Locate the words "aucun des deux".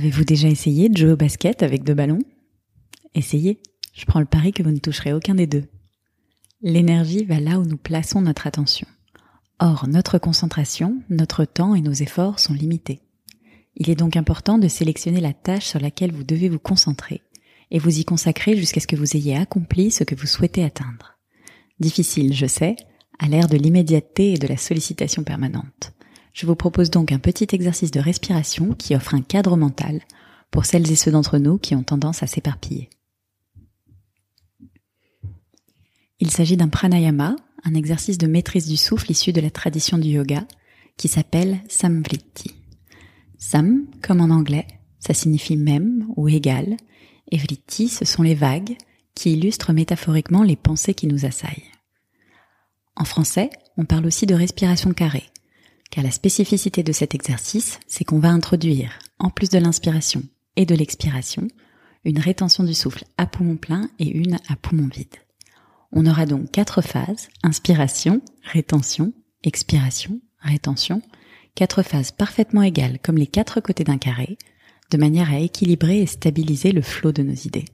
5.12-5.64